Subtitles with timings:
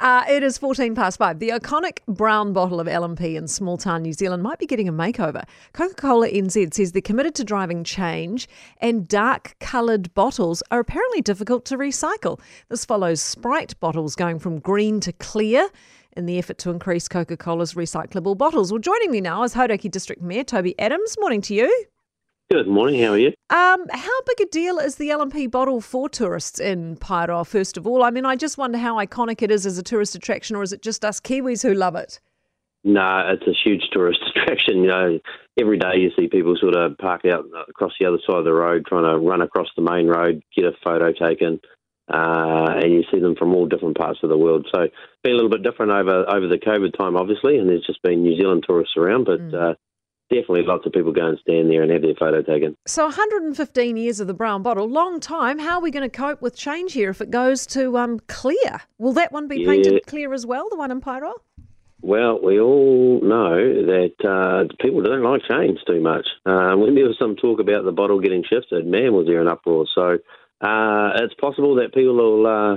[0.00, 1.40] Uh, it is 14 past five.
[1.40, 4.92] The iconic brown bottle of L&P in small town New Zealand might be getting a
[4.92, 5.44] makeover.
[5.74, 11.20] Coca Cola NZ says they're committed to driving change, and dark coloured bottles are apparently
[11.20, 12.40] difficult to recycle.
[12.70, 15.68] This follows Sprite bottles going from green to clear
[16.16, 18.72] in the effort to increase Coca Cola's recyclable bottles.
[18.72, 21.16] Well, joining me now is Hauraki District Mayor Toby Adams.
[21.20, 21.89] Morning to you.
[22.52, 23.00] Good morning.
[23.00, 23.28] How are you?
[23.50, 27.86] Um, how big a deal is the L&P bottle for tourists in Paeroa, first of
[27.86, 28.02] all?
[28.02, 30.72] I mean, I just wonder how iconic it is as a tourist attraction, or is
[30.72, 32.18] it just us Kiwis who love it?
[32.82, 34.78] No, it's a huge tourist attraction.
[34.78, 35.18] You know,
[35.60, 38.52] every day you see people sort of park out across the other side of the
[38.52, 41.60] road, trying to run across the main road, get a photo taken,
[42.12, 44.66] uh, and you see them from all different parts of the world.
[44.74, 47.86] So, it's been a little bit different over over the COVID time, obviously, and there's
[47.86, 49.38] just been New Zealand tourists around, but.
[49.38, 49.70] Mm.
[49.70, 49.74] Uh,
[50.30, 52.76] definitely lots of people go and stand there and have their photo taken.
[52.86, 55.58] So 115 years of the brown bottle, long time.
[55.58, 58.80] How are we going to cope with change here if it goes to um, clear?
[58.98, 59.68] Will that one be yeah.
[59.68, 61.34] painted clear as well, the one in Paeroa?
[62.02, 66.26] Well, we all know that uh, people don't like change too much.
[66.46, 69.48] Uh, when there was some talk about the bottle getting shifted, man, was there an
[69.48, 69.86] uproar.
[69.94, 70.18] So
[70.62, 72.76] uh, it's possible that people will uh,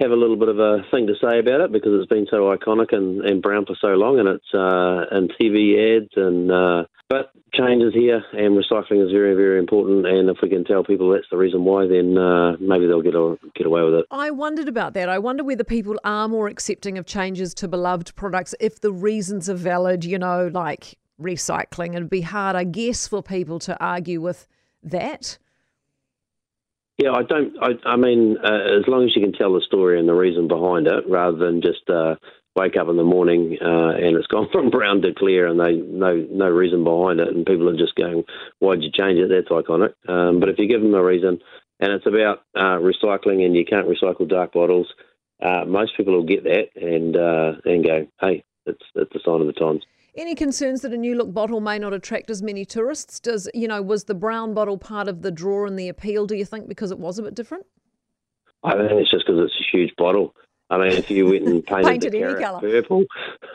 [0.00, 2.54] have a little bit of a thing to say about it because it's been so
[2.54, 6.50] iconic and, and brown for so long, and it's uh, in TV ads and.
[6.50, 10.06] Uh, but change is here, and recycling is very, very important.
[10.06, 13.14] And if we can tell people that's the reason why, then uh, maybe they'll get
[13.14, 14.06] a, get away with it.
[14.10, 15.08] I wondered about that.
[15.08, 19.48] I wonder whether people are more accepting of changes to beloved products if the reasons
[19.48, 20.04] are valid.
[20.04, 21.94] You know, like recycling.
[21.94, 24.48] It'd be hard, I guess, for people to argue with
[24.82, 25.38] that.
[26.98, 27.54] Yeah, I don't.
[27.60, 30.48] I, I mean, uh, as long as you can tell the story and the reason
[30.48, 32.14] behind it, rather than just uh,
[32.54, 35.72] wake up in the morning uh, and it's gone from brown to clear, and they
[35.72, 38.24] no no reason behind it, and people are just going,
[38.60, 39.92] "Why'd you change it?" That's iconic.
[40.08, 41.38] Um, but if you give them a reason,
[41.80, 44.86] and it's about uh, recycling, and you can't recycle dark bottles,
[45.42, 49.42] uh, most people will get that and uh, and go, "Hey, it's it's a sign
[49.42, 49.82] of the times."
[50.16, 53.20] Any concerns that a new look bottle may not attract as many tourists?
[53.20, 56.26] Does you know was the brown bottle part of the draw and the appeal?
[56.26, 57.66] Do you think because it was a bit different?
[58.64, 60.34] I think it's just because it's a huge bottle.
[60.70, 62.60] I mean, if you went and painted, painted the carrot colour.
[62.60, 63.04] purple,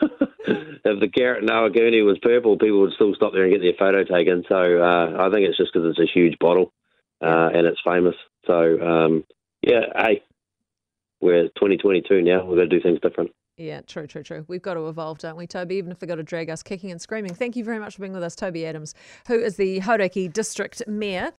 [0.46, 3.74] if the carrot in Ohakune was purple, people would still stop there and get their
[3.78, 4.44] photo taken.
[4.48, 6.72] So uh, I think it's just because it's a huge bottle
[7.20, 8.14] uh, and it's famous.
[8.46, 9.24] So um,
[9.62, 10.22] yeah, hey,
[11.22, 12.44] we're 2022 now.
[12.44, 13.30] We've got to do things different.
[13.56, 14.44] Yeah, true, true, true.
[14.48, 15.76] We've got to evolve, don't we, Toby?
[15.76, 17.34] Even if they've got to drag us kicking and screaming.
[17.34, 18.94] Thank you very much for being with us, Toby Adams,
[19.28, 21.30] who is the Hauraki District Mayor.